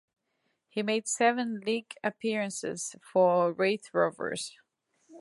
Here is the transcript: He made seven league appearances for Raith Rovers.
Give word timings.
He 0.67 0.81
made 0.81 1.07
seven 1.07 1.59
league 1.59 1.93
appearances 2.03 2.95
for 3.03 3.51
Raith 3.53 3.93
Rovers. 3.93 4.57